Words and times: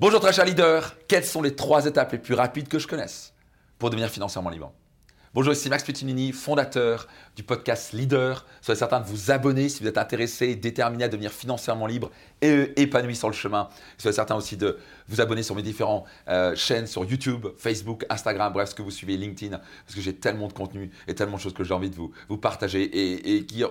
Bonjour 0.00 0.20
très 0.20 0.32
cher 0.32 0.44
leader, 0.44 0.94
quelles 1.08 1.24
sont 1.24 1.42
les 1.42 1.56
trois 1.56 1.86
étapes 1.86 2.12
les 2.12 2.18
plus 2.18 2.34
rapides 2.34 2.68
que 2.68 2.78
je 2.78 2.86
connaisse 2.86 3.34
pour 3.80 3.90
devenir 3.90 4.08
financièrement 4.08 4.48
libre? 4.48 4.72
Bonjour, 5.38 5.52
ici 5.52 5.68
Max 5.68 5.84
Puccinini, 5.84 6.32
fondateur 6.32 7.06
du 7.36 7.44
podcast 7.44 7.92
Leader. 7.92 8.44
Soyez 8.60 8.76
certain 8.76 8.98
de 8.98 9.06
vous 9.06 9.30
abonner 9.30 9.68
si 9.68 9.80
vous 9.80 9.88
êtes 9.88 9.96
intéressé 9.96 10.48
et 10.48 10.56
déterminé 10.56 11.04
à 11.04 11.08
devenir 11.08 11.30
financièrement 11.30 11.86
libre 11.86 12.10
et 12.42 12.72
épanoui 12.74 13.14
sur 13.14 13.28
le 13.28 13.34
chemin. 13.34 13.68
Soyez 13.98 14.16
certain 14.16 14.34
aussi 14.34 14.56
de 14.56 14.78
vous 15.06 15.20
abonner 15.20 15.44
sur 15.44 15.54
mes 15.54 15.62
différentes 15.62 16.06
euh, 16.26 16.56
chaînes 16.56 16.88
sur 16.88 17.04
YouTube, 17.04 17.46
Facebook, 17.56 18.04
Instagram, 18.10 18.52
bref, 18.52 18.70
ce 18.70 18.74
que 18.74 18.82
vous 18.82 18.90
suivez, 18.90 19.16
LinkedIn, 19.16 19.58
parce 19.58 19.94
que 19.94 20.00
j'ai 20.00 20.12
tellement 20.12 20.48
de 20.48 20.54
contenu 20.54 20.90
et 21.06 21.14
tellement 21.14 21.36
de 21.36 21.42
choses 21.42 21.54
que 21.54 21.62
j'ai 21.62 21.72
envie 21.72 21.90
de 21.90 21.94
vous, 21.94 22.36
partager 22.36 22.82
et, 22.82 23.36
et 23.36 23.46
qui, 23.46 23.62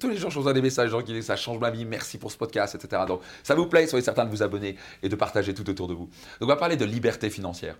tous 0.00 0.08
les 0.08 0.16
jours, 0.16 0.32
je 0.32 0.38
reçois 0.38 0.54
des 0.54 0.60
messages, 0.60 0.90
gens 0.90 1.02
qui 1.02 1.12
disent 1.12 1.26
ça 1.26 1.36
change 1.36 1.60
ma 1.60 1.70
vie, 1.70 1.84
merci 1.84 2.18
pour 2.18 2.32
ce 2.32 2.36
podcast, 2.36 2.74
etc. 2.74 3.00
Donc, 3.06 3.20
ça 3.44 3.54
vous 3.54 3.66
plaît, 3.66 3.86
soyez 3.86 4.04
certain 4.04 4.24
de 4.24 4.30
vous 4.30 4.42
abonner 4.42 4.74
et 5.04 5.08
de 5.08 5.14
partager 5.14 5.54
tout 5.54 5.70
autour 5.70 5.86
de 5.86 5.94
vous. 5.94 6.06
Donc, 6.40 6.42
on 6.42 6.46
va 6.46 6.56
parler 6.56 6.76
de 6.76 6.84
liberté 6.84 7.30
financière. 7.30 7.76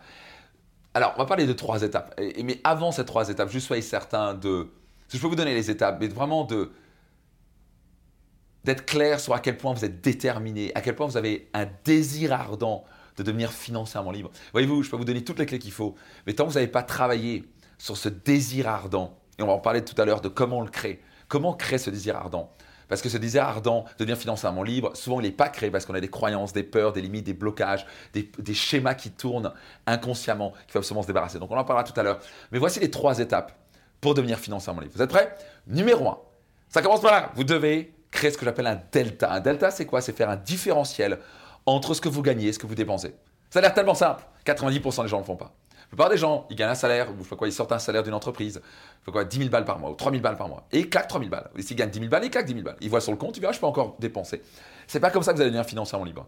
Alors, 0.95 1.15
on 1.17 1.19
va 1.19 1.27
parler 1.27 1.47
de 1.47 1.53
trois 1.53 1.83
étapes. 1.83 2.19
mais 2.43 2.61
avant 2.65 2.93
ces 2.93 3.05
trois 3.05 3.29
étapes, 3.29 3.51
juste 3.51 3.67
soyez 3.67 3.83
certain 3.83 4.35
de. 4.35 4.71
Je 5.09 5.19
peux 5.19 5.27
vous 5.27 5.37
donner 5.37 5.55
les 5.55 5.71
étapes, 5.71 5.99
mais 6.01 6.09
vraiment 6.09 6.47
d'être 8.65 8.87
clair 8.87 9.21
sur 9.21 9.35
à 9.35 9.41
quel 9.41 9.57
point 9.57 9.73
vous 9.75 9.85
êtes 9.85 10.01
déterminé, 10.01 10.73
à 10.75 10.81
quel 10.81 10.95
point 10.95 11.07
vous 11.07 11.17
avez 11.17 11.51
un 11.55 11.67
désir 11.85 12.33
ardent 12.33 12.85
de 13.17 13.23
devenir 13.23 13.53
financièrement 13.53 14.11
libre. 14.11 14.31
Voyez-vous, 14.53 14.83
je 14.83 14.91
peux 14.91 14.97
vous 14.97 15.05
donner 15.05 15.23
toutes 15.23 15.39
les 15.39 15.47
clés 15.47 15.59
qu'il 15.59 15.73
faut, 15.73 15.95
mais 16.27 16.33
tant 16.33 16.45
que 16.45 16.51
vous 16.51 16.55
n'avez 16.55 16.69
pas 16.69 16.83
travaillé 16.83 17.45
sur 17.77 17.97
ce 17.97 18.09
désir 18.09 18.69
ardent, 18.69 19.19
et 19.39 19.43
on 19.43 19.47
va 19.47 19.53
en 19.53 19.59
parler 19.59 19.85
tout 19.85 20.01
à 20.01 20.05
l'heure 20.07 20.21
de 20.23 20.29
comment 20.29 20.59
on 20.59 20.63
le 20.63 20.71
crée, 20.71 21.03
comment 21.29 21.53
créer 21.53 21.79
ce 21.79 21.91
désir 21.91 22.17
ardent, 22.17 22.51
parce 22.93 23.01
que 23.01 23.09
ce 23.09 23.17
désir 23.17 23.45
ardent 23.45 23.85
de 23.85 24.05
devenir 24.05 24.19
financièrement 24.19 24.63
libre, 24.63 24.95
souvent 24.95 25.19
il 25.19 25.23
n'est 25.23 25.33
pas 25.33 25.49
créé 25.49 25.71
parce 25.71 25.87
qu'on 25.87 25.95
a 25.95 26.01
des 26.01 26.11
croyances, 26.11 26.53
des 26.53 26.63
peurs, 26.63 26.93
des 26.93 27.01
limites, 27.01 27.25
des 27.25 27.33
blocages, 27.33 27.87
des, 28.13 28.53
schémas 28.53 28.93
qui 28.93 29.11
tournent 29.11 29.51
inconsciemment, 29.87 30.51
qu'il 30.51 30.73
faut 30.73 30.79
absolument 30.81 31.01
se 31.01 31.07
débarrasser. 31.07 31.39
Donc 31.39 31.51
on 31.51 31.57
en 31.57 31.65
parlera 31.65 31.85
tout 31.85 31.99
à 31.99 32.03
l'heure. 32.03 32.19
Mais 32.51 32.59
voici 32.59 32.81
les 32.81 32.91
trois 32.91 33.19
étapes 33.19 33.55
pour 34.03 34.13
devenir 34.13 34.39
financièrement 34.39 34.83
libre. 34.83 34.93
Vous 34.95 35.01
êtes 35.01 35.09
prêts? 35.09 35.35
Numéro 35.67 36.07
1. 36.07 36.19
Ça 36.69 36.83
commence 36.83 37.01
par 37.01 37.13
là. 37.13 37.31
Vous 37.35 37.45
devez 37.45 37.95
créer 38.11 38.31
ce 38.31 38.37
que 38.37 38.45
j'appelle 38.45 38.67
un 38.67 38.79
delta. 38.93 39.33
Un 39.33 39.41
delta, 39.41 39.71
c'est 39.71 39.87
quoi? 39.87 40.03
C'est 40.03 40.15
faire 40.15 40.29
un 40.29 40.37
différentiel 40.37 41.19
entre 41.65 41.95
ce 41.95 42.03
que 42.03 42.11
vous 42.11 42.21
gagnez 42.21 42.49
et 42.49 42.53
ce 42.53 42.59
que 42.59 42.67
vous 42.67 42.75
dépensez. 42.75 43.15
Ça 43.49 43.61
a 43.61 43.63
l'air 43.63 43.73
tellement 43.73 43.95
simple. 43.95 44.23
90% 44.45 45.05
des 45.05 45.09
gens 45.09 45.17
ne 45.17 45.23
le 45.23 45.27
font 45.27 45.37
pas. 45.37 45.55
Plupart 45.93 46.09
des 46.09 46.17
gens, 46.17 46.47
ils 46.49 46.57
gagnent 46.57 46.71
un 46.71 46.75
salaire, 46.75 47.11
ou 47.11 47.23
je 47.23 47.29
sais 47.29 47.37
quoi, 47.37 47.47
ils 47.47 47.53
sortent 47.53 47.73
un 47.73 47.79
salaire 47.79 48.03
d'une 48.03 48.15
entreprise, 48.15 48.63
je 48.65 49.05
sais 49.05 49.13
quoi, 49.13 49.27
10 49.27 49.37
000 49.37 49.51
balles 49.51 49.67
par 49.67 49.79
mois, 49.79 49.91
ou 49.91 49.95
3 49.95 50.11
000 50.11 50.23
balles 50.23 50.39
par 50.39 50.49
mois, 50.49 50.67
et 50.73 50.79
ils 50.79 50.89
claquent 50.89 51.09
3 51.09 51.21
000 51.21 51.31
balles. 51.31 51.51
Et 51.55 51.61
s'ils 51.61 51.77
gagnent 51.77 51.91
10 51.91 51.99
000 51.99 52.11
balles, 52.11 52.25
ils 52.25 52.31
claquent 52.31 52.47
10 52.47 52.53
000 52.55 52.65
balles. 52.65 52.79
Ils 52.81 52.89
voient 52.89 53.03
sur 53.03 53.13
le 53.13 53.19
compte, 53.19 53.37
ils 53.37 53.41
verront, 53.41 53.53
je 53.53 53.61
peux 53.61 53.67
encore 53.67 53.97
dépenser. 53.99 54.41
C'est 54.87 55.01
pas 55.01 55.11
comme 55.11 55.23
ça 55.23 55.33
que 55.33 55.37
vous 55.37 55.43
allez 55.43 55.51
devenir 55.51 55.69
financièrement 55.69 56.07
libre. 56.07 56.27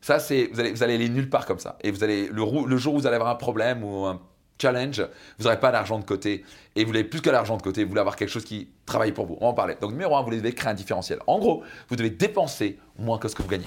Ça, 0.00 0.18
vous 0.18 0.60
allez, 0.60 0.70
vous 0.70 0.84
aller 0.84 1.08
nulle 1.08 1.28
part 1.28 1.46
comme 1.46 1.58
ça. 1.58 1.78
Et 1.80 1.90
vous 1.90 2.04
allez, 2.04 2.28
le, 2.28 2.76
jour 2.76 2.94
où 2.94 2.98
vous 2.98 3.06
allez 3.08 3.16
avoir 3.16 3.30
un 3.30 3.34
problème 3.34 3.82
ou 3.82 4.06
un 4.06 4.20
challenge, 4.60 5.04
vous 5.36 5.44
n'aurez 5.46 5.58
pas 5.58 5.72
d'argent 5.72 5.98
de 5.98 6.04
côté. 6.04 6.44
Et 6.76 6.82
vous 6.84 6.86
voulez 6.86 7.02
plus 7.02 7.20
que 7.20 7.30
l'argent 7.30 7.56
de 7.56 7.62
côté, 7.62 7.82
vous 7.82 7.88
voulez 7.88 8.00
avoir 8.00 8.14
quelque 8.14 8.30
chose 8.30 8.44
qui 8.44 8.68
travaille 8.86 9.10
pour 9.10 9.26
vous. 9.26 9.36
On 9.40 9.46
va 9.46 9.50
en 9.50 9.54
parler. 9.54 9.76
Donc, 9.80 9.90
numéro 9.90 10.14
1, 10.14 10.22
vous 10.22 10.30
devez 10.30 10.52
créer 10.52 10.70
un 10.70 10.74
différentiel. 10.74 11.18
En 11.26 11.40
gros, 11.40 11.64
vous 11.88 11.96
devez 11.96 12.10
dépenser 12.10 12.78
moins 13.00 13.18
que 13.18 13.26
ce 13.26 13.34
que 13.34 13.42
vous 13.42 13.48
gagnez. 13.48 13.66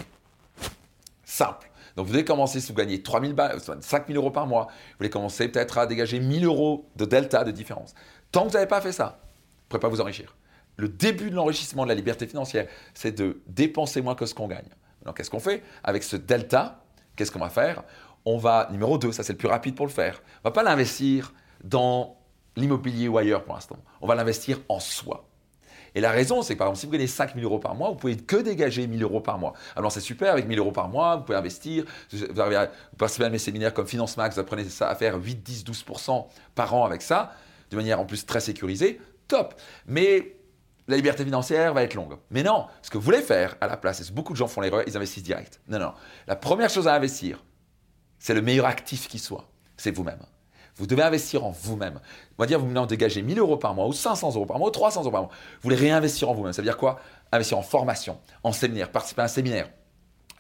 Simple. 1.26 1.70
Donc 1.96 2.08
vous 2.08 2.14
devez 2.14 2.26
commencer 2.26 2.60
si 2.60 2.72
vous 2.72 2.78
gagnez 2.78 3.02
3 3.02 3.22
000 3.22 3.34
balles, 3.34 3.60
5 3.60 4.08
000 4.08 4.20
euros 4.20 4.32
par 4.32 4.48
mois, 4.48 4.66
vous 4.66 4.98
voulez 5.00 5.10
commencer 5.10 5.48
peut-être 5.48 5.78
à 5.78 5.86
dégager 5.86 6.20
1 6.20 6.40
000 6.40 6.46
euros 6.46 6.90
de 6.96 7.06
delta 7.06 7.44
de 7.44 7.52
différence. 7.52 7.94
Tant 8.32 8.44
que 8.44 8.48
vous 8.48 8.54
n'avez 8.54 8.68
pas 8.68 8.82
fait 8.82 8.92
ça, 8.92 9.20
vous 9.22 9.64
ne 9.66 9.70
pourrez 9.70 9.80
pas 9.80 9.90
vous 9.90 10.02
enrichir. 10.02 10.36
Le 10.78 10.90
début 10.90 11.30
de 11.30 11.36
l'enrichissement 11.36 11.84
de 11.84 11.90
la 11.90 11.96
liberté 11.96 12.28
financière, 12.28 12.68
c'est 12.94 13.14
de 13.14 13.42
dépenser 13.48 14.02
moins 14.02 14.16
que 14.16 14.26
ce 14.26 14.34
qu'on 14.34 14.48
gagne. 14.48 14.68
Donc 15.06 15.18
qu'est-ce 15.18 15.30
qu'on 15.30 15.40
fait? 15.40 15.64
Avec 15.84 16.04
ce 16.04 16.18
delta, 16.18 16.84
qu'est-ce 17.16 17.32
qu'on 17.32 17.40
va 17.40 17.50
faire? 17.50 17.84
On 18.26 18.38
va, 18.38 18.68
numéro 18.72 18.98
2, 18.98 19.12
ça 19.12 19.24
c'est 19.24 19.34
le 19.34 19.38
plus 19.38 19.48
rapide 19.48 19.76
pour 19.76 19.86
le 19.86 19.92
faire, 19.92 20.22
on 20.26 20.40
ne 20.40 20.44
va 20.50 20.52
pas 20.52 20.64
l'investir 20.64 21.34
dans 21.64 22.18
l'immobilier 22.56 23.08
ou 23.08 23.18
ailleurs 23.18 23.44
pour 23.44 23.54
l'instant. 23.54 23.78
On 24.02 24.08
va 24.08 24.16
l'investir 24.16 24.60
en 24.68 24.80
soi. 24.80 25.26
Et 25.96 26.02
la 26.02 26.12
raison, 26.12 26.42
c'est 26.42 26.54
que 26.54 26.60
par 26.60 26.68
exemple, 26.68 26.80
si 26.80 26.86
vous 26.86 26.92
gagnez 26.92 27.08
5 27.08 27.36
000 27.36 27.46
euros 27.46 27.60
par 27.60 27.74
mois, 27.74 27.90
vous 27.90 27.96
pouvez 27.96 28.18
que 28.18 28.36
dégager 28.36 28.84
1 28.84 28.98
000 28.98 29.02
euros 29.02 29.22
par 29.22 29.40
mois. 29.40 29.54
Alors 29.76 29.92
c'est 29.92 30.02
super, 30.02 30.34
avec 30.34 30.46
1 30.46 30.50
000 30.50 30.60
euros 30.60 30.72
par 30.72 30.90
mois, 30.90 31.16
vous 31.16 31.24
pouvez 31.24 31.38
investir. 31.38 31.86
Vous, 32.12 32.42
arrivez 32.42 32.58
à, 32.58 32.70
participez 32.98 33.26
à 33.26 33.30
mes 33.30 33.40
séminaires 33.40 33.74
comme 33.74 33.88
Finance 33.88 34.18
Max, 34.18 34.36
vous 34.36 34.42
apprenez 34.42 34.66
ça 34.66 34.90
à 34.90 34.96
faire 34.96 35.16
8, 35.16 35.42
10, 35.42 35.64
12% 35.64 36.26
par 36.54 36.74
an 36.76 36.86
avec 36.86 37.02
ça, 37.02 37.34
de 37.72 37.78
manière 37.78 38.00
en 38.00 38.06
plus 38.06 38.26
très 38.26 38.42
sécurisée. 38.42 39.00
Top. 39.28 39.56
Mais 39.88 40.36
la 40.88 40.98
liberté 40.98 41.24
financière 41.24 41.74
va 41.74 41.84
être 41.84 41.96
longue. 41.96 42.18
Mais 42.30 42.44
non, 42.44 42.68
ce 42.82 42.90
que 42.90 42.98
vous 42.98 43.04
voulez 43.04 43.22
faire 43.22 43.56
à 43.62 43.68
la 43.68 43.78
place, 43.78 44.02
et 44.02 44.12
beaucoup 44.12 44.34
de 44.34 44.38
gens 44.38 44.48
font 44.48 44.62
l'erreur, 44.62 44.84
ils 44.86 44.96
investissent 44.96 45.24
direct. 45.24 45.62
Non, 45.68 45.80
non. 45.80 45.94
La 46.28 46.36
première 46.36 46.70
chose 46.70 46.88
à 46.88 46.94
investir, 46.94 47.44
c'est 48.20 48.34
le 48.34 48.42
meilleur 48.42 48.66
actif 48.66 49.08
qui 49.08 49.20
soit. 49.20 49.48
C'est 49.78 49.92
vous-même. 49.92 50.20
Vous 50.78 50.88
devez 50.88 51.04
investir 51.04 51.46
en 51.46 51.52
vous-même. 51.52 52.00
On 52.38 52.44
va 52.44 52.48
dire, 52.48 52.60
vous 52.60 52.68
venez 52.68 52.86
dégager 52.88 53.22
1000 53.22 53.40
euros 53.40 53.58
par 53.58 53.74
mois, 53.74 53.88
ou 53.88 53.94
500 53.94 54.36
euros 54.36 54.46
par 54.46 54.60
mois, 54.60 54.68
ou 54.68 54.72
300 54.72 55.02
euros 55.02 55.12
par 55.12 55.22
mois. 55.22 55.32
Vous 55.32 55.62
voulez 55.64 55.76
réinvestir 55.76 56.30
en 56.30 56.34
vous-même. 56.34 56.54
Ça 56.54 56.62
veut 56.62 56.68
dire 56.68 56.78
quoi? 56.78 57.00
Investir 57.32 57.58
en 57.58 57.62
formation, 57.62 58.20
en 58.44 58.52
séminaire, 58.52 58.92
participer 58.92 59.22
à 59.22 59.26
un 59.26 59.30
séminaire. 59.30 59.70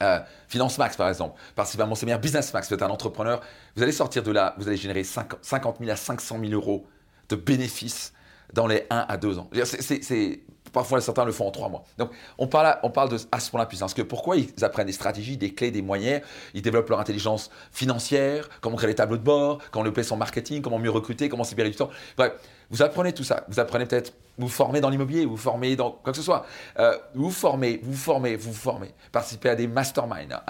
Euh, 0.03 0.19
Finance 0.49 0.77
Max, 0.77 0.97
par 0.97 1.07
exemple, 1.07 1.39
participer 1.55 1.83
à 1.83 1.85
mon 1.85 1.95
séminaire 1.95 2.19
Business 2.19 2.53
Max, 2.53 2.67
vous 2.67 2.73
êtes 2.73 2.81
un 2.81 2.89
entrepreneur, 2.89 3.39
vous 3.77 3.83
allez 3.83 3.93
sortir 3.93 4.23
de 4.23 4.31
là, 4.31 4.53
vous 4.57 4.67
allez 4.67 4.75
générer 4.75 5.05
50 5.05 5.77
000 5.79 5.89
à 5.89 5.95
500 5.95 6.37
000 6.41 6.51
euros 6.51 6.85
de 7.29 7.37
bénéfices 7.37 8.11
dans 8.53 8.67
les 8.67 8.85
1 8.89 9.05
à 9.07 9.17
2 9.17 9.39
ans. 9.39 9.49
C'est 9.63 10.41
Parfois, 10.75 10.99
certains 10.99 11.23
le 11.23 11.31
font 11.31 11.47
en 11.47 11.51
trois 11.51 11.69
mois. 11.69 11.85
Donc, 11.97 12.11
on 12.37 12.47
parle, 12.47 12.77
on 12.83 12.89
parle 12.89 13.07
de, 13.07 13.17
à 13.31 13.39
ce 13.39 13.49
point-là 13.49 13.65
puissance. 13.65 13.93
Que 13.93 14.01
pourquoi 14.01 14.35
ils 14.35 14.51
apprennent 14.61 14.87
des 14.87 14.91
stratégies, 14.91 15.37
des 15.37 15.53
clés, 15.53 15.71
des 15.71 15.81
moyens? 15.81 16.21
Ils 16.53 16.61
développent 16.61 16.89
leur 16.89 16.99
intelligence 16.99 17.49
financière, 17.71 18.49
comment 18.59 18.75
créer 18.75 18.89
les 18.89 18.95
tableaux 18.95 19.15
de 19.15 19.23
bord, 19.23 19.59
comment 19.71 19.85
le 19.85 20.03
son 20.03 20.17
marketing, 20.17 20.61
comment 20.61 20.77
mieux 20.77 20.89
recruter, 20.89 21.29
comment 21.29 21.43
libérer 21.43 21.69
du 21.69 21.77
temps. 21.77 21.89
Bref, 22.17 22.33
vous 22.69 22.81
apprenez 22.81 23.13
tout 23.13 23.23
ça. 23.23 23.45
Vous 23.47 23.61
apprenez 23.61 23.85
peut-être, 23.85 24.11
vous 24.37 24.49
formez 24.49 24.81
dans 24.81 24.89
l'immobilier, 24.89 25.25
vous 25.25 25.37
formez 25.37 25.77
dans 25.77 25.91
quoi 25.91 26.11
que 26.11 26.17
ce 26.17 26.23
soit. 26.23 26.45
Euh, 26.77 26.97
vous 27.13 27.31
formez, 27.31 27.79
vous 27.81 27.95
formez, 27.95 28.35
vous 28.35 28.51
formez. 28.51 28.93
Participez 29.13 29.47
à 29.47 29.55
des 29.55 29.67
masterminds, 29.67 30.41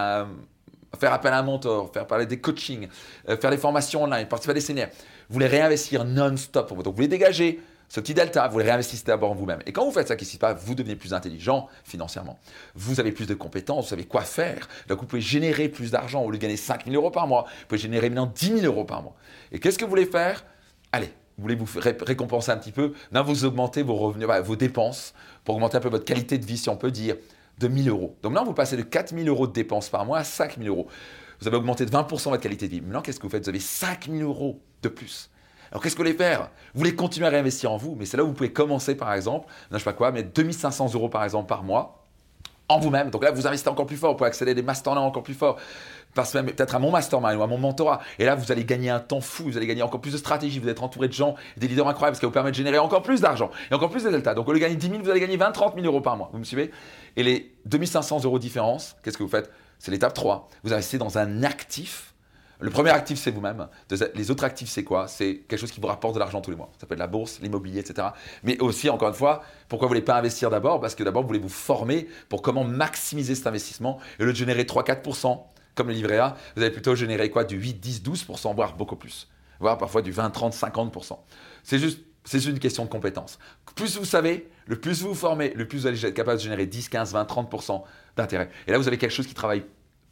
faire 0.99 1.13
appel 1.13 1.33
à 1.33 1.37
un 1.37 1.43
mentor, 1.43 1.91
faire 1.93 2.07
parler 2.07 2.25
des 2.25 2.39
coachings, 2.39 2.87
euh, 3.29 3.37
faire 3.37 3.51
des 3.51 3.57
formations 3.57 4.01
online, 4.05 4.27
participer 4.27 4.51
à 4.51 4.53
des 4.55 4.61
séminaires. 4.61 4.89
Vous 5.29 5.35
voulez 5.35 5.45
réinvestir 5.45 6.03
non-stop. 6.03 6.69
Donc, 6.69 6.85
vous 6.87 6.93
voulez 6.93 7.07
dégager 7.07 7.59
ce 7.89 7.99
petit 7.99 8.13
delta, 8.13 8.47
vous 8.47 8.57
le 8.59 8.65
réinvestissez 8.65 9.05
d'abord 9.05 9.31
en 9.31 9.35
vous-même. 9.35 9.59
Et 9.65 9.71
quand 9.71 9.85
vous 9.85 9.91
faites 9.91 10.07
ça, 10.07 10.15
qu'est-ce 10.15 10.31
qui 10.31 10.35
se 10.35 10.39
passe? 10.39 10.61
Vous 10.63 10.75
devenez 10.75 10.95
plus 10.95 11.13
intelligent 11.13 11.67
financièrement. 11.83 12.39
Vous 12.73 12.99
avez 12.99 13.11
plus 13.11 13.27
de 13.27 13.33
compétences, 13.33 13.85
vous 13.85 13.89
savez 13.89 14.05
quoi 14.05 14.21
faire. 14.21 14.67
Donc 14.87 14.99
vous 14.99 15.05
pouvez 15.05 15.21
générer 15.21 15.69
plus 15.69 15.91
d'argent. 15.91 16.23
Au 16.23 16.31
lieu 16.31 16.37
de 16.37 16.41
gagner 16.41 16.57
5 16.57 16.85
000 16.85 16.95
euros 16.95 17.11
par 17.11 17.27
mois, 17.27 17.43
vous 17.43 17.67
pouvez 17.67 17.81
générer 17.81 18.09
maintenant 18.09 18.31
10 18.33 18.59
000 18.59 18.65
euros 18.65 18.85
par 18.85 19.03
mois. 19.03 19.15
Et 19.51 19.59
qu'est-ce 19.59 19.77
que 19.77 19.85
vous 19.85 19.89
voulez 19.89 20.05
faire? 20.05 20.45
Allez, 20.91 21.13
vous 21.37 21.43
voulez 21.43 21.55
vous 21.55 21.67
récompenser 22.01 22.51
un 22.51 22.57
petit 22.57 22.71
peu? 22.71 22.93
Non, 23.11 23.23
vous 23.23 23.45
augmentez 23.45 23.83
vos 23.83 23.95
revenus, 23.95 24.27
vos 24.43 24.55
dépenses 24.55 25.13
pour 25.43 25.55
augmenter 25.55 25.77
un 25.77 25.81
peu 25.81 25.89
votre 25.89 26.05
qualité 26.05 26.37
de 26.37 26.45
vie, 26.45 26.57
si 26.57 26.69
on 26.69 26.77
peut 26.77 26.91
dire, 26.91 27.15
de 27.59 27.67
1000 27.67 27.89
euros. 27.89 28.17
Donc 28.21 28.33
maintenant, 28.33 28.45
vous 28.45 28.53
passez 28.53 28.77
de 28.77 28.81
4 28.81 29.15
000 29.15 29.27
euros 29.27 29.47
de 29.47 29.53
dépenses 29.53 29.89
par 29.89 30.05
mois 30.05 30.19
à 30.19 30.23
5 30.23 30.57
000 30.57 30.67
euros. 30.67 30.87
Vous 31.39 31.47
avez 31.47 31.57
augmenté 31.57 31.85
de 31.85 31.91
20% 31.91 32.29
votre 32.29 32.41
qualité 32.41 32.67
de 32.67 32.71
vie. 32.71 32.81
Maintenant, 32.81 33.01
qu'est-ce 33.01 33.19
que 33.19 33.23
vous 33.23 33.29
faites? 33.29 33.43
Vous 33.43 33.49
avez 33.49 33.59
5 33.59 34.07
000 34.09 34.21
euros 34.21 34.59
de 34.81 34.89
plus. 34.89 35.29
Alors 35.75 35.83
qu'est-ce 35.83 35.95
que 35.95 36.01
vous 36.01 36.05
voulez 36.05 36.17
faire? 36.17 36.51
Vous 36.73 36.79
voulez 36.79 36.95
continuer 36.95 37.27
à 37.27 37.29
réinvestir 37.29 37.69
en 37.69 37.75
vous, 37.75 37.97
mais 37.99 38.05
c'est 38.05 38.15
là 38.15 38.23
où 38.23 38.27
vous 38.27 38.33
pouvez 38.33 38.53
commencer 38.53 38.95
par 38.95 39.11
exemple, 39.11 39.49
je 39.73 39.77
sais 39.77 39.83
pas 39.83 39.91
quoi, 39.91 40.09
mettre 40.09 40.31
2500 40.31 40.93
euros 40.93 41.09
par 41.09 41.21
exemple 41.25 41.49
par 41.49 41.63
mois 41.63 42.01
en 42.69 42.79
vous-même. 42.79 43.09
Donc 43.09 43.25
là, 43.25 43.31
vous 43.31 43.45
investissez 43.45 43.69
encore 43.69 43.85
plus 43.85 43.97
fort, 43.97 44.11
vous 44.11 44.17
pouvez 44.19 44.29
accéder 44.29 44.51
à 44.51 44.53
des 44.53 44.61
masterminds 44.61 45.01
encore 45.01 45.23
plus 45.23 45.33
forts, 45.33 45.57
peut-être 46.13 46.75
à 46.75 46.79
mon 46.79 46.91
mastermind 46.91 47.37
ou 47.37 47.43
à 47.43 47.47
mon 47.47 47.57
mentorat. 47.57 47.99
Et 48.19 48.23
là, 48.23 48.35
vous 48.35 48.53
allez 48.53 48.63
gagner 48.63 48.89
un 48.89 49.01
temps 49.01 49.19
fou, 49.19 49.43
vous 49.43 49.57
allez 49.57 49.67
gagner 49.67 49.81
encore 49.81 49.99
plus 49.99 50.13
de 50.13 50.17
stratégies, 50.17 50.59
vous 50.59 50.63
allez 50.63 50.71
être 50.71 50.83
entouré 50.83 51.09
de 51.09 51.13
gens, 51.13 51.35
des 51.57 51.67
leaders 51.67 51.89
incroyables, 51.89 52.15
ce 52.15 52.21
qui 52.21 52.25
vous 52.25 52.31
permettre 52.31 52.53
de 52.53 52.57
générer 52.57 52.79
encore 52.79 53.01
plus 53.01 53.19
d'argent 53.19 53.51
et 53.69 53.73
encore 53.73 53.89
plus 53.89 54.03
de 54.03 54.07
résultats. 54.07 54.33
Donc 54.33 54.47
au 54.47 54.53
lieu 54.53 54.59
de 54.59 54.63
gagner 54.63 54.77
10 54.77 54.89
000, 54.91 55.03
vous 55.03 55.09
allez 55.09 55.19
gagner 55.19 55.35
20, 55.35 55.51
30 55.51 55.75
000 55.75 55.85
euros 55.85 55.99
par 55.99 56.15
mois. 56.15 56.29
Vous 56.31 56.39
me 56.39 56.45
suivez? 56.45 56.71
Et 57.17 57.23
les 57.23 57.53
2500 57.65 58.23
euros 58.23 58.39
différence, 58.39 58.95
qu'est-ce 59.03 59.17
que 59.17 59.23
vous 59.23 59.29
faites? 59.29 59.51
C'est 59.77 59.91
l'étape 59.91 60.13
3. 60.13 60.47
Vous 60.63 60.71
investissez 60.71 60.99
dans 60.99 61.17
un 61.17 61.43
actif 61.43 62.14
le 62.59 62.69
premier 62.69 62.91
actif, 62.91 63.19
c'est 63.19 63.31
vous-même. 63.31 63.67
Les 64.13 64.31
autres 64.31 64.43
actifs, 64.43 64.69
c'est 64.69 64.83
quoi? 64.83 65.07
C'est 65.07 65.43
quelque 65.47 65.59
chose 65.59 65.71
qui 65.71 65.81
vous 65.81 65.87
rapporte 65.87 66.15
de 66.15 66.19
l'argent 66.19 66.41
tous 66.41 66.51
les 66.51 66.57
mois. 66.57 66.71
Ça 66.79 66.87
peut 66.87 66.93
être 66.93 66.99
la 66.99 67.07
bourse, 67.07 67.39
l'immobilier, 67.41 67.79
etc. 67.79 68.09
Mais 68.43 68.59
aussi, 68.59 68.89
encore 68.89 69.09
une 69.09 69.15
fois, 69.15 69.43
pourquoi 69.67 69.87
vous 69.87 69.93
ne 69.93 69.99
voulez 69.99 70.05
pas 70.05 70.17
investir 70.17 70.49
d'abord? 70.49 70.79
Parce 70.79 70.95
que 70.95 71.03
d'abord, 71.03 71.23
vous 71.23 71.27
voulez 71.27 71.39
vous 71.39 71.49
former 71.49 72.07
pour 72.29 72.41
comment 72.41 72.63
maximiser 72.63 73.35
cet 73.35 73.47
investissement. 73.47 73.99
Et 74.19 74.25
de 74.25 74.31
générer 74.31 74.63
3-4%, 74.63 75.41
comme 75.75 75.87
le 75.87 75.93
livret 75.93 76.17
A, 76.17 76.35
vous 76.55 76.61
allez 76.61 76.71
plutôt 76.71 76.95
générer 76.95 77.29
quoi? 77.29 77.43
Du 77.43 77.57
8, 77.57 77.73
10, 77.73 78.03
12%, 78.03 78.55
voire 78.55 78.75
beaucoup 78.75 78.95
plus. 78.95 79.27
Voire 79.59 79.77
parfois 79.77 80.01
du 80.01 80.11
20, 80.11 80.29
30, 80.29 80.53
50%. 80.53 81.17
C'est 81.63 81.79
juste 81.79 81.99
c'est 82.25 82.43
une 82.43 82.57
question 82.57 82.83
de 82.85 82.89
compétence. 82.89 83.37
Plus 83.75 83.97
vous 83.97 84.05
savez, 84.05 84.49
le 84.65 84.79
plus 84.79 85.03
vous 85.03 85.09
vous 85.09 85.15
formez, 85.15 85.53
le 85.53 85.67
plus 85.67 85.79
vous 85.79 85.87
allez 85.87 86.03
être 86.03 86.13
capable 86.15 86.37
de 86.37 86.43
générer 86.43 86.65
10, 86.65 86.89
15, 86.89 87.13
20, 87.13 87.23
30% 87.23 87.83
d'intérêt. 88.17 88.49
Et 88.65 88.71
là, 88.71 88.79
vous 88.79 88.87
avez 88.87 88.97
quelque 88.97 89.11
chose 89.11 89.27
qui 89.27 89.35
travaille 89.35 89.63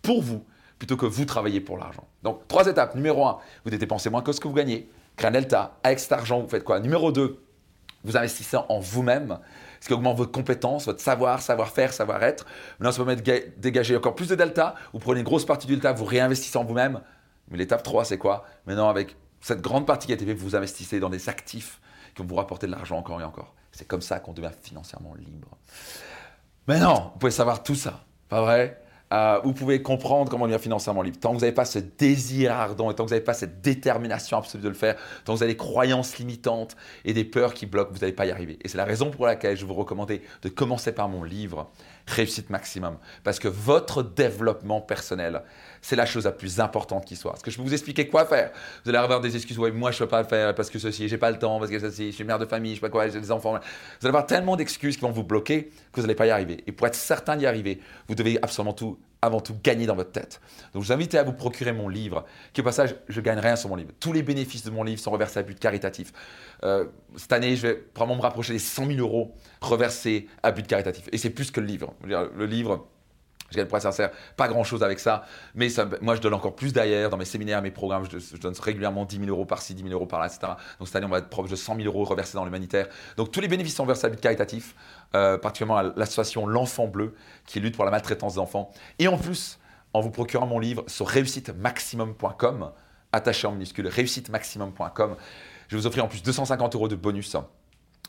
pour 0.04 0.22
vous 0.22 0.45
plutôt 0.83 0.97
que 0.97 1.06
vous 1.06 1.24
travaillez 1.24 1.62
pour 1.62 1.77
l'argent. 1.77 2.06
Donc, 2.24 2.45
trois 2.50 2.68
étapes. 2.68 2.94
Numéro 2.95 3.25
un, 3.25 3.39
vous 3.63 3.71
dépensez 3.71 4.09
moins 4.09 4.21
que 4.21 4.33
ce 4.33 4.41
que 4.41 4.50
vous 4.50 4.53
gagnez. 4.53 4.89
Créez 5.15 5.30
un 5.30 5.31
delta. 5.31 5.77
Avec 5.81 5.97
cet 5.97 6.12
argent, 6.12 6.41
vous 6.41 6.50
faites 6.50 6.65
quoi? 6.65 6.81
Numéro 6.81 7.13
2, 7.13 7.41
vous 8.03 8.18
investissez 8.18 8.57
en 8.57 8.80
vous-même, 8.80 9.39
ce 9.80 9.88
qui 9.88 9.94
augmente 9.94 10.18
votre 10.18 10.33
compétence, 10.33 10.88
votre 10.88 11.00
savoir, 11.00 11.41
savoir-faire, 11.41 11.94
savoir-être. 11.94 12.45
Maintenant, 12.80 12.91
ça 12.91 12.97
permet 12.97 13.15
de 13.15 13.53
dégager 13.56 13.95
encore 13.95 14.13
plus 14.13 14.27
de 14.27 14.35
delta. 14.35 14.75
Vous 14.91 15.00
prenez 15.00 15.21
une 15.21 15.25
grosse 15.25 15.45
partie 15.45 15.68
du 15.68 15.74
delta, 15.75 15.94
vous 15.94 16.03
réinvestissez 16.03 16.57
en 16.57 16.65
vous-même. 16.65 17.00
Mais 17.47 17.57
l'étape 17.57 17.81
3, 17.81 18.03
c'est 18.03 18.18
quoi? 18.18 18.44
Maintenant, 18.65 18.89
avec 18.89 19.15
cette 19.39 19.62
grande 19.62 19.88
partie 19.88 20.07
qui 20.07 20.12
a 20.12 20.15
été 20.15 20.25
faite, 20.25 20.38
vous 20.38 20.57
investissez 20.57 21.00
dans 21.00 21.09
des 21.09 21.30
actifs 21.30 21.80
qui 22.13 22.24
vont 22.24 22.27
vous 22.27 22.35
rapporter 22.35 22.68
de 22.68 22.74
l'argent 22.74 22.97
encore 22.97 23.21
et 23.21 23.24
encore. 23.24 23.53
C'est 23.71 23.88
comme 23.88 24.01
ça 24.01 24.19
qu'on 24.19 24.33
devient 24.33 24.51
financièrement 24.62 25.15
libre. 25.15 25.57
Mais 26.68 26.77
non, 26.77 27.12
vous 27.13 27.19
pouvez 27.19 27.31
savoir 27.31 27.63
tout 27.63 27.75
ça, 27.75 28.03
pas 28.27 28.41
vrai? 28.41 28.82
Euh, 29.13 29.39
vous 29.44 29.54
pouvez 29.54 29.81
comprendre 29.83 30.31
comment 30.31 30.45
devenir 30.45 30.60
financièrement 30.60 31.04
libre. 31.04 31.19
Tant 31.19 31.30
que 31.30 31.36
vous 31.36 31.42
n'avez 31.42 31.54
pas 31.54 31.65
ce 31.65 31.77
désir 31.77 32.51
ardent 32.51 32.89
et 32.89 32.95
tant 32.95 33.04
que 33.04 33.10
vous 33.10 33.13
n'avez 33.13 33.24
pas 33.24 33.36
cette 33.36 33.62
détermination 33.62 34.38
absolue 34.38 34.63
de 34.63 34.69
le 34.69 34.74
faire, 34.74 34.95
tant 35.24 35.33
que 35.33 35.38
vous 35.38 35.44
avez 35.44 35.54
des 35.54 35.57
croyances 35.57 36.18
limitantes 36.18 36.75
et 37.06 37.13
des 37.13 37.24
peurs 37.24 37.54
qui 37.54 37.68
bloquent, 37.68 37.92
vous 37.94 38.00
n'allez 38.00 38.13
pas 38.13 38.25
y 38.25 38.31
arriver. 38.31 38.57
Et 38.63 38.68
c'est 38.68 38.77
la 38.77 38.86
raison 38.86 39.12
pour 39.12 39.27
laquelle 39.27 39.56
je 39.56 39.65
vous 39.65 39.75
recommandais 39.75 40.24
de 40.42 40.50
commencer 40.50 40.92
par 40.92 41.10
mon 41.10 41.24
livre 41.24 41.69
Réussite 42.07 42.50
Maximum. 42.50 42.98
Parce 43.24 43.39
que 43.39 43.48
votre 43.48 44.01
développement 44.01 44.81
personnel, 44.81 45.44
c'est 45.83 45.97
la 45.97 46.06
chose 46.06 46.24
la 46.24 46.31
plus 46.31 46.59
importante 46.62 47.06
qui 47.06 47.15
soit. 47.15 47.33
Parce 47.33 47.44
que 47.44 47.51
je 47.51 47.57
peux 47.57 47.63
vous 47.63 47.74
expliquer 47.74 48.07
quoi 48.07 48.25
faire. 48.25 48.51
Vous 48.83 48.89
allez 48.89 48.97
avoir 48.97 49.19
des 49.19 49.35
excuses. 49.35 49.59
Oui, 49.59 49.71
moi, 49.71 49.91
je 49.91 49.97
ne 49.97 50.00
peux 50.00 50.09
pas 50.09 50.21
le 50.21 50.27
faire 50.27 50.56
parce 50.56 50.69
que 50.69 50.80
ceci, 50.80 51.09
j'ai 51.09 51.18
pas 51.18 51.30
le 51.30 51.38
temps, 51.38 51.59
parce 51.59 51.69
que 51.69 51.77
ceci, 51.77 52.07
je 52.07 52.15
suis 52.15 52.24
mère 52.24 52.39
de 52.39 52.45
famille, 52.45 52.71
je 52.71 52.75
sais 52.75 52.81
pas 52.81 52.89
quoi, 52.89 53.07
j'ai 53.09 53.19
des 53.19 53.31
enfants. 53.31 53.51
Vous 53.51 53.57
allez 54.01 54.07
avoir 54.07 54.25
tellement 54.25 54.56
d'excuses 54.56 54.95
qui 54.95 55.01
vont 55.01 55.12
vous 55.12 55.25
bloquer 55.25 55.65
que 55.91 56.00
vous 56.00 56.03
n'allez 56.03 56.15
pas 56.15 56.25
y 56.25 56.31
arriver. 56.31 56.63
Et 56.65 56.71
pour 56.71 56.88
être 56.88 56.95
certain 56.95 57.35
d'y 57.35 57.45
arriver, 57.45 57.81
vous 58.07 58.15
devez 58.15 58.39
absolument 58.41 58.74
tout 58.74 58.97
avant 59.21 59.39
tout 59.39 59.56
gagner 59.62 59.85
dans 59.85 59.95
votre 59.95 60.12
tête. 60.12 60.41
Donc 60.74 60.83
je 60.83 60.88
vous 60.88 60.94
invite 60.94 61.15
à 61.15 61.24
vous 61.24 61.33
procurer 61.33 61.71
mon 61.71 61.88
livre, 61.88 62.25
qui 62.51 62.62
au 62.62 62.63
passage, 62.63 62.95
je 63.07 63.21
gagne 63.21 63.39
rien 63.39 63.56
sur 63.56 63.69
mon 63.69 63.75
livre. 63.75 63.91
Tous 64.00 64.12
les 64.12 64.21
bénéfices 64.21 64.63
de 64.63 64.69
mon 64.69 64.83
livre 64.83 65.01
sont 65.01 65.12
reversés 65.12 65.39
à 65.39 65.44
but 65.44 65.57
caritatif. 65.57 66.12
Euh, 66.63 66.85
cette 67.15 67.31
année, 67.31 67.56
je 67.56 67.68
vais 67.68 67.74
probablement 67.74 68.18
me 68.18 68.21
rapprocher 68.21 68.51
des 68.51 68.59
100 68.59 68.88
000 68.88 69.00
euros 69.00 69.33
reversés 69.62 70.27
à 70.44 70.51
but 70.51 70.68
caritatif. 70.68 71.06
Et 71.12 71.18
c'est 71.18 71.30
plus 71.30 71.51
que 71.51 71.62
le 71.62 71.68
livre. 71.68 71.94
Le 72.03 72.45
livre, 72.45 72.88
je 73.54 73.58
gagne 73.58 73.68
pour 73.68 73.78
être 73.78 73.84
sincère, 73.84 74.12
pas 74.36 74.48
grand 74.48 74.64
chose 74.64 74.84
avec 74.84 75.00
ça, 75.00 75.26
mais 75.56 75.68
moi 76.02 76.16
je 76.16 76.22
donne 76.22 76.34
encore 76.34 76.56
plus 76.56 76.74
derrière 76.74 77.10
dans 77.10 77.18
mes 77.18 77.26
séminaires, 77.26 77.62
mes 77.62 77.72
programmes, 77.72 78.06
je, 78.12 78.38
donne 78.38 78.54
régulièrement 78.60 79.06
10 79.06 79.18
000 79.18 79.30
euros 79.30 79.46
par-ci, 79.46 79.74
10 79.74 79.84
000 79.84 79.94
euros 79.94 80.06
par-là, 80.06 80.28
etc. 80.28 80.54
Donc 80.80 80.88
cette 80.88 80.96
année, 80.96 81.06
on 81.06 81.10
va 81.10 81.20
être 81.20 81.30
proche 81.30 81.50
de 81.50 81.56
100 81.56 81.78
000 81.78 81.88
euros 81.88 82.04
reversés 82.04 82.36
dans 82.36 82.46
l'humanitaire. 82.46 82.88
Donc 83.18 83.32
tous 83.32 83.40
les 83.40 83.48
bénéfices 83.48 83.76
sont 83.76 83.86
versés 83.86 84.08
à 84.08 84.10
but 84.10 84.20
caritatif, 84.20 84.76
euh, 85.16 85.38
particulièrement 85.38 85.78
à 85.78 85.94
l'association 85.96 86.48
L'Enfant 86.48 86.88
Bleu, 86.88 87.14
qui 87.46 87.60
lutte 87.60 87.76
pour 87.76 87.86
la 87.86 87.92
maltraitance 87.92 88.36
d'enfants. 88.36 88.72
Et 89.00 89.08
en 89.08 89.18
plus, 89.18 89.60
en 89.94 90.02
vous 90.02 90.12
procurant 90.12 90.48
mon 90.48 90.60
livre 90.60 90.84
sur 90.88 91.08
réussitemaximum.com, 91.08 92.72
attaché 93.12 93.48
en 93.48 93.52
minuscule, 93.52 93.88
réussitemaximum.com, 93.88 95.16
je 95.68 95.76
vais 95.76 95.82
vous 95.82 95.88
offrir 95.88 96.04
en 96.04 96.08
plus 96.08 96.24
250 96.24 96.76
euros 96.76 96.88
de 96.88 96.96
bonus 96.96 97.38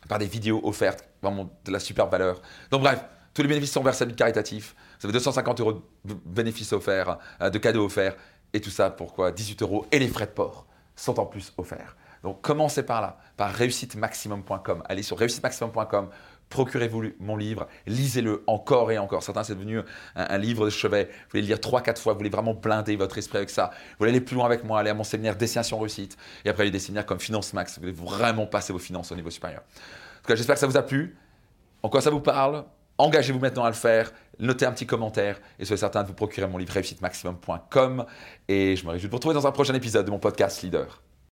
par 0.09 0.19
des 0.19 0.27
vidéos 0.27 0.61
offertes, 0.65 1.09
vraiment 1.23 1.51
de 1.65 1.73
la 1.73 1.79
super 1.79 2.09
valeur. 2.09 2.41
Donc 2.71 2.83
bref, 2.83 3.05
tous 3.35 3.43
les 3.43 3.49
bénéfices 3.49 3.73
sont 3.73 3.83
versés 3.83 4.05
à 4.05 4.07
but 4.07 4.17
caritatif. 4.17 4.75
Vous 5.01 5.07
avez 5.07 5.13
250 5.13 5.61
euros 5.61 5.83
de 6.05 6.15
bénéfices 6.25 6.73
offerts, 6.73 7.19
euh, 7.43 7.51
de 7.51 7.59
cadeaux 7.59 7.85
offerts. 7.85 8.17
Et 8.53 8.61
tout 8.61 8.71
ça, 8.71 8.91
pourquoi 8.91 9.33
18 9.33 9.63
euros. 9.63 9.87
Et 9.91 9.99
les 9.99 10.09
frais 10.09 10.27
de 10.27 10.31
port 10.31 10.67
sont 10.95 11.19
en 11.19 11.27
plus 11.27 11.53
offerts. 11.59 11.97
Donc 12.23 12.41
commencez 12.41 12.85
par 12.85 13.03
là, 13.03 13.19
par 13.37 13.53
réussitemaximum.com. 13.53 14.83
Allez 14.89 15.03
sur 15.03 15.19
réussitemaximum.com, 15.19 16.09
procurez-vous 16.49 17.11
mon 17.19 17.37
livre, 17.37 17.67
lisez-le 17.87 18.43
encore 18.47 18.91
et 18.93 18.97
encore. 18.97 19.23
Certains, 19.23 19.45
c'est 19.45 19.55
devenu 19.55 19.81
un, 20.15 20.39
livre 20.39 20.65
de 20.65 20.71
chevet. 20.71 21.05
Vous 21.05 21.31
voulez 21.33 21.43
le 21.43 21.49
lire 21.49 21.59
3-4 21.59 21.99
fois, 21.99 22.13
vous 22.15 22.21
voulez 22.21 22.31
vraiment 22.31 22.55
blinder 22.55 22.97
votre 22.97 23.19
esprit 23.19 23.39
avec 23.39 23.51
ça. 23.51 23.73
Vous 23.75 23.97
voulez 23.99 24.11
aller 24.11 24.23
plus 24.23 24.37
loin 24.37 24.47
avec 24.47 24.65
moi, 24.65 24.81
aller 24.81 24.89
à 24.89 24.95
mon 24.95 25.05
séminaire 25.05 25.37
Destination 25.37 25.79
Réussite. 25.79 26.17
Et 26.47 26.49
après, 26.49 26.63
il 26.65 26.69
y 26.69 26.71
a 26.71 26.73
des 26.73 26.79
séminaires 26.79 27.05
comme 27.05 27.21
Finance 27.21 27.53
Max. 27.53 27.75
Vous 27.75 27.83
voulez 27.83 27.93
vraiment 27.93 28.47
passer 28.47 28.73
vos 28.73 28.79
finances 28.79 29.13
au 29.13 29.17
niveau 29.17 29.29
supérieur. 29.31 29.61
En 29.61 30.23
tout 30.23 30.29
cas, 30.29 30.37
j'espère 30.37 30.55
que 30.55 30.61
ça 30.61 30.67
vous 30.67 30.79
a 30.79 30.83
plu. 30.83 31.19
En 31.83 31.91
quoi 31.91 32.01
ça 32.01 32.09
vous 32.09 32.21
parle? 32.21 32.65
Engagez-vous 32.99 33.41
maintenant 33.41 33.65
à 33.65 33.69
le 33.69 33.75
faire, 33.75 34.13
notez 34.39 34.67
un 34.67 34.73
petit 34.73 34.87
commentaire 34.87 35.41
et 35.59 35.65
soyez 35.65 35.79
certain 35.79 36.03
de 36.03 36.09
vous 36.09 36.15
procurer 36.15 36.47
mon 36.47 36.59
livre 36.59 36.73
réussitemaximum.com. 36.73 38.07
Et 38.49 38.77
je 38.77 38.87
me 38.87 38.93
réjouis 38.93 39.09
de 39.09 39.11
vous 39.11 39.17
retrouver 39.17 39.35
dans 39.35 39.47
un 39.47 39.53
prochain 39.53 39.75
épisode 39.75 40.07
de 40.07 40.11
mon 40.11 40.19
podcast 40.19 40.63
Leader. 40.63 41.04